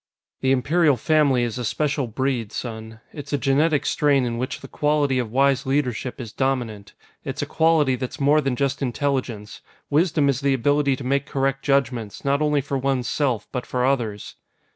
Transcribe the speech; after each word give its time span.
"The 0.39 0.51
Imperial 0.51 0.97
Family 0.97 1.43
is 1.43 1.59
a 1.59 1.63
special 1.63 2.07
breed, 2.07 2.51
son. 2.51 3.01
It's 3.13 3.33
a 3.33 3.37
genetic 3.37 3.85
strain 3.85 4.25
in 4.25 4.39
which 4.39 4.61
the 4.61 4.67
quality 4.67 5.19
of 5.19 5.31
wise 5.31 5.67
leadership 5.67 6.19
is 6.19 6.33
dominant. 6.33 6.95
It's 7.23 7.43
a 7.43 7.45
quality 7.45 7.95
that's 7.95 8.19
more 8.19 8.41
than 8.41 8.55
just 8.55 8.81
intelligence; 8.81 9.61
wisdom 9.91 10.27
is 10.27 10.41
the 10.41 10.55
ability 10.55 10.95
to 10.95 11.03
make 11.03 11.27
correct 11.27 11.63
judgments, 11.63 12.25
not 12.25 12.41
only 12.41 12.61
for 12.61 12.79
one's 12.79 13.07
self, 13.07 13.47
but 13.51 13.67
for 13.67 13.85
others." 13.85 14.37